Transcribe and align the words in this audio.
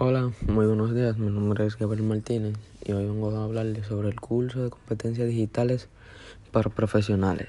Hola, 0.00 0.30
muy 0.46 0.64
buenos 0.64 0.94
días. 0.94 1.18
Mi 1.18 1.28
nombre 1.28 1.66
es 1.66 1.76
Gabriel 1.76 2.06
Martínez 2.06 2.54
y 2.86 2.92
hoy 2.92 3.04
vengo 3.06 3.32
a 3.32 3.42
hablarles 3.42 3.88
sobre 3.88 4.06
el 4.06 4.20
curso 4.20 4.62
de 4.62 4.70
competencias 4.70 5.26
digitales 5.26 5.88
para 6.52 6.70
profesionales. 6.70 7.48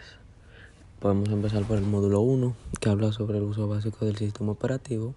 Podemos 1.00 1.30
empezar 1.30 1.62
por 1.66 1.78
el 1.78 1.84
módulo 1.84 2.22
1, 2.22 2.56
que 2.82 2.90
habla 2.90 3.12
sobre 3.12 3.38
el 3.38 3.44
uso 3.44 3.68
básico 3.68 4.04
del 4.04 4.16
sistema 4.16 4.52
operativo, 4.54 5.14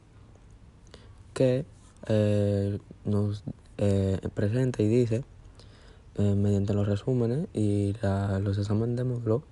que 1.32 1.64
eh, 2.06 2.78
nos 3.06 3.44
eh, 3.78 4.18
presenta 4.34 4.82
y 4.82 4.88
dice, 4.88 5.24
eh, 6.16 6.34
mediante 6.34 6.74
los 6.74 6.86
resúmenes 6.86 7.48
y 7.54 7.94
la, 8.02 8.40
los 8.40 8.58
exámenes 8.58 8.98
de 8.98 9.04
módulo, 9.04 9.42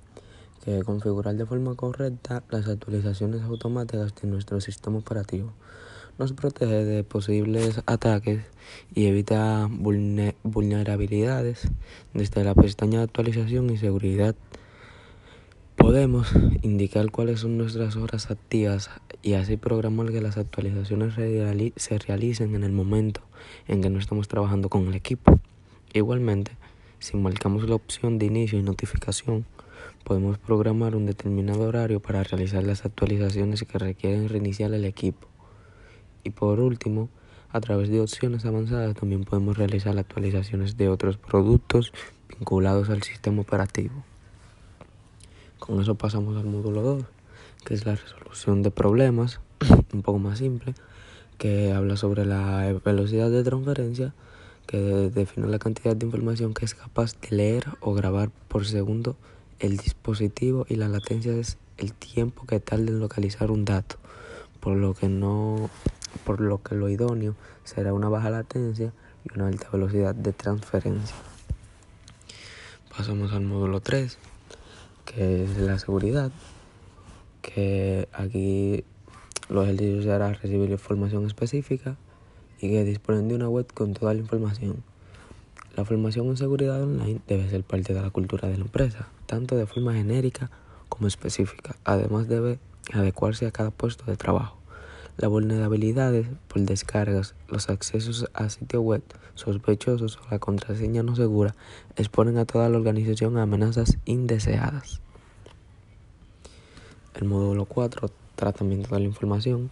que 0.67 0.83
configurar 0.83 1.35
de 1.35 1.47
forma 1.47 1.75
correcta 1.77 2.43
las 2.51 2.69
actualizaciones 2.69 3.41
automáticas 3.41 4.15
de 4.17 4.29
nuestro 4.29 4.61
sistema 4.61 4.99
operativo 4.99 5.55
nos 6.21 6.35
protege 6.35 6.85
de 6.85 7.03
posibles 7.03 7.81
ataques 7.87 8.43
y 8.95 9.07
evita 9.07 9.71
vulnerabilidades 9.71 11.67
desde 12.13 12.45
la 12.45 12.55
pestaña 12.55 12.99
de 12.99 13.05
actualización 13.05 13.71
y 13.71 13.79
seguridad. 13.79 14.35
Podemos 15.77 16.31
indicar 16.61 17.11
cuáles 17.11 17.41
son 17.41 17.57
nuestras 17.57 17.97
horas 17.97 18.31
activas 18.31 18.91
y 19.23 19.33
así 19.33 19.57
programar 19.57 20.13
que 20.13 20.21
las 20.21 20.37
actualizaciones 20.37 21.15
se 21.77 21.99
realicen 21.99 22.55
en 22.55 22.65
el 22.65 22.73
momento 22.73 23.23
en 23.67 23.81
que 23.81 23.89
no 23.89 23.99
estamos 23.99 24.29
trabajando 24.29 24.69
con 24.69 24.89
el 24.89 24.95
equipo. 24.97 25.41
Igualmente, 25.95 26.53
si 26.99 27.17
marcamos 27.17 27.67
la 27.67 27.77
opción 27.77 28.19
de 28.19 28.27
inicio 28.27 28.59
y 28.59 28.63
notificación, 28.63 29.47
podemos 30.05 30.37
programar 30.37 30.97
un 30.97 31.07
determinado 31.07 31.63
horario 31.63 32.01
para 32.01 32.23
realizar 32.23 32.63
las 32.63 32.85
actualizaciones 32.85 33.63
que 33.63 33.79
requieren 33.79 34.29
reiniciar 34.29 34.75
el 34.75 34.85
equipo. 34.85 35.30
Y 36.25 36.31
por 36.31 36.61
último, 36.61 37.09
a 37.53 37.61
través 37.61 37.89
de 37.89 38.01
opciones 38.01 38.45
avanzadas 38.45 38.95
también 38.95 39.25
podemos 39.25 39.57
realizar 39.57 39.99
actualizaciones 39.99 40.77
de 40.77 40.89
otros 40.89 41.17
productos 41.17 41.93
vinculados 42.29 42.91
al 42.91 43.03
sistema 43.03 43.43
operativo. 43.43 44.05
Con 45.59 45.81
eso 45.81 45.95
pasamos 45.97 46.37
al 46.37 46.47
módulo 46.47 46.83
2, 46.83 47.05
que 47.65 47.75
es 47.75 47.85
la 47.85 47.97
resolución 47.97 48.63
de 48.63 48.71
problemas, 48.71 49.41
un 49.93 50.03
poco 50.03 50.19
más 50.19 50.39
simple, 50.39 50.75
que 51.39 51.73
habla 51.73 51.97
sobre 51.97 52.25
la 52.25 52.73
velocidad 52.85 53.31
de 53.31 53.43
transferencia, 53.43 54.15
que 54.67 54.79
define 54.79 55.49
la 55.49 55.59
cantidad 55.59 55.97
de 55.97 56.07
información 56.07 56.55
que 56.55 56.65
es 56.65 56.75
capaz 56.75 57.15
de 57.21 57.37
leer 57.37 57.65
o 57.81 57.93
grabar 57.95 58.31
por 58.49 58.65
segundo 58.65 59.17
el 59.59 59.77
dispositivo 59.77 60.67
y 60.69 60.77
la 60.77 60.89
latencia 60.89 61.33
es 61.33 61.59
el 61.77 61.93
tiempo 61.93 62.47
que 62.47 62.61
tarda 62.61 62.85
en 62.85 63.01
localizar 63.01 63.51
un 63.51 63.65
dato, 63.65 63.97
por 64.61 64.77
lo 64.77 64.95
que 64.95 65.09
no 65.09 65.71
por 66.25 66.41
lo 66.41 66.63
que 66.63 66.75
lo 66.75 66.89
idóneo 66.89 67.35
será 67.65 67.93
una 67.93 68.09
baja 68.09 68.31
latencia 68.31 68.93
y 69.25 69.35
una 69.35 69.49
alta 69.49 69.69
velocidad 69.73 70.15
de 70.15 70.33
transferencia. 70.33 71.17
Pasamos 72.97 73.33
al 73.33 73.43
módulo 73.43 73.81
3, 73.81 74.19
que 75.05 75.45
es 75.45 75.57
la 75.59 75.79
seguridad, 75.79 76.31
que 77.43 78.09
aquí 78.13 78.85
los 79.49 79.65
ejercicios 79.65 80.05
se 80.05 80.13
hará 80.13 80.33
recibir 80.33 80.71
información 80.71 81.27
específica 81.27 81.97
y 82.61 82.69
que 82.71 82.85
disponen 82.85 83.29
de 83.29 83.35
una 83.35 83.49
web 83.49 83.67
con 83.73 83.95
toda 83.95 84.15
la 84.15 84.21
información. 84.21 84.83
La 85.77 85.85
formación 85.85 86.27
en 86.27 86.37
seguridad 86.37 86.83
online 86.83 87.21
debe 87.27 87.49
ser 87.49 87.65
parte 87.65 87.95
de 87.95 88.03
la 88.03 88.11
cultura 88.11 88.49
de 88.49 88.59
la 88.59 88.65
empresa, 88.65 89.09
tanto 89.27 89.57
de 89.57 89.67
forma 89.67 89.95
genérica 89.95 90.51
como 90.89 91.07
específica. 91.07 91.77
Además 91.85 92.29
debe 92.29 92.59
adecuarse 92.93 93.47
a 93.47 93.51
cada 93.51 93.71
puesto 93.71 94.05
de 94.05 94.17
trabajo. 94.17 94.60
Las 95.21 95.29
vulnerabilidades 95.29 96.29
por 96.49 96.63
descargas, 96.63 97.35
los 97.47 97.69
accesos 97.69 98.25
a 98.33 98.49
sitios 98.49 98.83
web 98.83 99.03
sospechosos 99.35 100.17
o 100.17 100.31
la 100.31 100.39
contraseña 100.39 101.03
no 101.03 101.15
segura 101.15 101.55
exponen 101.97 102.39
a 102.39 102.47
toda 102.47 102.71
la 102.71 102.79
organización 102.79 103.37
a 103.37 103.43
amenazas 103.43 103.99
indeseadas. 104.07 105.03
El 107.15 107.27
módulo 107.27 107.67
4, 107.67 108.11
tratamiento 108.35 108.95
de 108.95 109.01
la 109.01 109.07
información, 109.07 109.71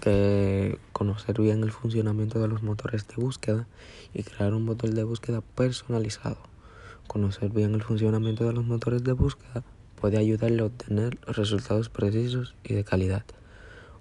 que 0.00 0.80
conocer 0.92 1.40
bien 1.40 1.62
el 1.62 1.70
funcionamiento 1.70 2.40
de 2.40 2.48
los 2.48 2.64
motores 2.64 3.06
de 3.06 3.22
búsqueda 3.22 3.68
y 4.12 4.24
crear 4.24 4.52
un 4.52 4.64
motor 4.64 4.90
de 4.90 5.04
búsqueda 5.04 5.42
personalizado. 5.54 6.38
Conocer 7.06 7.50
bien 7.50 7.72
el 7.72 7.84
funcionamiento 7.84 8.48
de 8.48 8.52
los 8.52 8.66
motores 8.66 9.04
de 9.04 9.12
búsqueda 9.12 9.62
puede 10.00 10.18
ayudarle 10.18 10.62
a 10.62 10.66
obtener 10.66 11.20
resultados 11.28 11.88
precisos 11.88 12.56
y 12.64 12.74
de 12.74 12.82
calidad. 12.82 13.22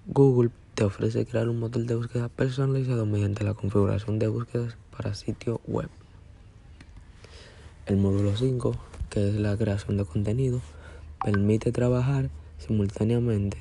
Google 0.08 0.50
te 0.78 0.84
ofrece 0.84 1.26
crear 1.26 1.50
un 1.50 1.58
motor 1.58 1.86
de 1.86 1.96
búsqueda 1.96 2.30
personalizado 2.30 3.08
mediante 3.08 3.44
la 3.44 3.56
configuración 3.56 4.20
de 4.20 4.28
búsquedas 4.28 4.78
para 4.96 5.16
sitio 5.16 5.60
web. 5.66 5.90
El 7.88 7.98
módulo 7.98 8.38
5, 8.38 8.76
que 9.10 9.28
es 9.28 9.36
la 9.38 9.58
creación 9.58 9.98
de 9.98 10.06
contenido, 10.06 10.62
permite 11.26 11.72
trabajar 11.72 12.30
simultáneamente. 12.60 13.58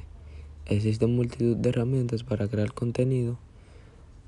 Existen 0.67 1.17
multitud 1.17 1.57
de 1.57 1.71
herramientas 1.71 2.23
para 2.23 2.49
crear 2.49 2.75
contenido. 2.75 3.39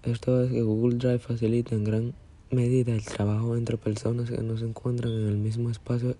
Esto 0.02 0.42
es 0.42 0.50
que 0.50 0.62
Google 0.62 0.96
Drive 0.96 1.18
facilita 1.18 1.74
en 1.74 1.84
gran 1.84 2.14
medida 2.50 2.94
el 2.94 3.04
trabajo 3.04 3.54
entre 3.54 3.76
personas 3.76 4.30
que 4.30 4.38
no 4.38 4.56
se 4.56 4.64
encuentran 4.64 5.12
en 5.12 5.28
el 5.28 5.36
mismo 5.36 5.68
espacio 5.68 6.16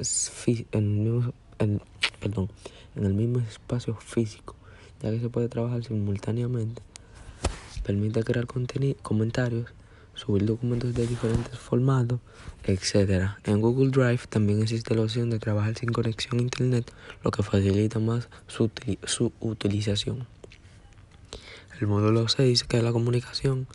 en 1.60 1.80
el 2.94 3.14
mismo 3.14 3.38
espacio 3.38 3.94
físico 3.94 4.57
ya 5.02 5.10
que 5.10 5.20
se 5.20 5.28
puede 5.28 5.48
trabajar 5.48 5.84
simultáneamente. 5.84 6.82
Permite 7.84 8.22
crear 8.22 8.46
comentarios, 8.46 9.66
subir 10.14 10.44
documentos 10.44 10.94
de 10.94 11.06
diferentes 11.06 11.58
formatos, 11.58 12.20
etc. 12.64 13.30
En 13.44 13.60
Google 13.60 13.90
Drive 13.90 14.26
también 14.28 14.62
existe 14.62 14.94
la 14.94 15.02
opción 15.02 15.30
de 15.30 15.38
trabajar 15.38 15.78
sin 15.78 15.92
conexión 15.92 16.38
a 16.38 16.42
Internet, 16.42 16.92
lo 17.22 17.30
que 17.30 17.42
facilita 17.42 17.98
más 17.98 18.28
su, 18.46 18.70
su 19.04 19.32
utilización. 19.40 20.26
El 21.80 21.86
módulo 21.86 22.26
6, 22.28 22.64
que 22.64 22.78
es 22.78 22.82
la 22.82 22.92
comunicación, 22.92 23.68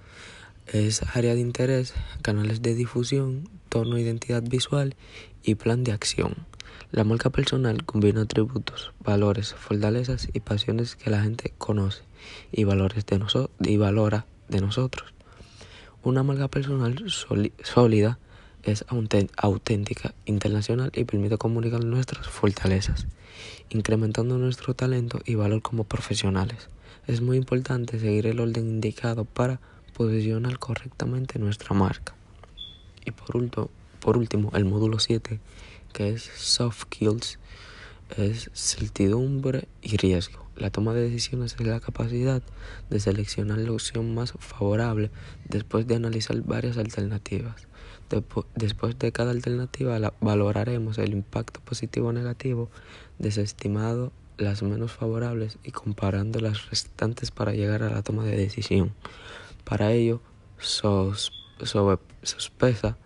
es 0.68 1.04
área 1.16 1.34
de 1.34 1.40
interés, 1.40 1.94
canales 2.22 2.62
de 2.62 2.76
difusión, 2.76 3.50
tono, 3.74 3.98
identidad 3.98 4.44
visual 4.44 4.96
y 5.42 5.56
plan 5.56 5.84
de 5.84 5.94
acción. 5.94 6.46
La 6.92 7.04
marca 7.04 7.32
personal 7.32 7.86
combina 7.86 8.22
atributos, 8.22 8.94
valores, 9.00 9.56
fortalezas 9.56 10.30
y 10.32 10.42
pasiones 10.42 10.96
que 10.96 11.10
la 11.10 11.24
gente 11.24 11.56
conoce 11.58 12.04
y, 12.52 12.66
valores 12.66 13.04
de 13.08 13.20
y 13.62 13.78
valora 13.78 14.28
de 14.48 14.62
nosotros. 14.62 15.16
Una 16.04 16.22
marca 16.22 16.50
personal 16.50 17.04
sólida 17.64 18.20
es 18.62 18.86
auténtica, 18.88 20.14
internacional 20.26 20.92
y 20.94 21.06
permite 21.06 21.40
comunicar 21.40 21.84
nuestras 21.84 22.28
fortalezas, 22.28 23.08
incrementando 23.72 24.38
nuestro 24.38 24.76
talento 24.76 25.20
y 25.26 25.34
valor 25.34 25.64
como 25.64 25.86
profesionales. 25.86 26.70
Es 27.08 27.22
muy 27.22 27.38
importante 27.38 28.00
seguir 28.00 28.28
el 28.28 28.40
orden 28.40 28.70
indicado 28.70 29.26
para 29.26 29.60
posicionar 29.94 30.60
correctamente 30.60 31.40
nuestra 31.40 31.74
marca. 31.74 32.14
Y 33.06 33.12
por 33.12 33.38
último, 33.38 33.69
por 34.00 34.18
último 34.18 34.52
el 34.53 34.66
módulo 34.66 35.00
7 35.00 35.40
que 35.94 36.09
es 36.09 36.24
soft 36.24 36.86
skills, 36.86 37.40
es 38.18 38.50
certidumbre 38.53 39.68
y 39.81 39.96
riesgo. 39.97 40.44
La 40.56 40.69
toma 40.69 40.94
de 40.94 41.02
decisiones 41.02 41.56
es 41.59 41.66
la 41.66 41.80
capacidad 41.80 42.44
de 42.90 43.00
seleccionar 43.00 43.59
la 43.59 43.72
opción 43.72 44.13
más 44.13 44.34
favorable 44.40 45.09
después 45.47 45.88
de 45.88 45.96
analizar 45.96 46.40
varias 46.42 46.78
alternativas. 46.78 47.68
Después 48.56 49.00
de 49.00 49.12
cada 49.12 49.31
alternativa 49.31 50.13
valoraremos 50.19 50.97
el 50.97 51.13
impacto 51.13 51.59
positivo 51.62 52.09
o 52.09 52.13
negativo, 52.13 52.69
desestimado 53.18 54.12
las 54.38 54.62
menos 54.62 54.92
favorables 54.92 55.58
y 55.63 55.72
comparando 55.72 56.40
las 56.40 56.69
restantes 56.69 57.31
para 57.31 57.53
llegar 57.53 57.81
a 57.81 57.90
la 57.90 58.03
toma 58.03 58.25
de 58.25 58.36
decisión. 58.36 58.94
Para 59.63 59.92
ello, 59.92 60.22
sospesa 61.62 62.98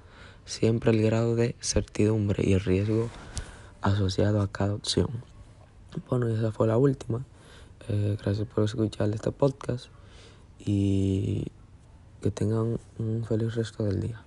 siempre 0.45 0.91
el 0.91 1.01
grado 1.01 1.35
de 1.35 1.55
certidumbre 1.59 2.43
y 2.45 2.53
el 2.53 2.61
riesgo 2.61 3.09
asociado 3.81 4.41
a 4.41 4.51
cada 4.51 4.73
opción. 4.73 5.09
Bueno, 6.09 6.27
esa 6.27 6.51
fue 6.51 6.67
la 6.67 6.77
última. 6.77 7.25
Eh, 7.89 8.17
gracias 8.21 8.47
por 8.47 8.63
escuchar 8.63 9.09
este 9.09 9.31
podcast 9.31 9.87
y 10.59 11.45
que 12.21 12.31
tengan 12.31 12.79
un 12.97 13.25
feliz 13.27 13.55
resto 13.55 13.83
del 13.83 14.01
día. 14.01 14.26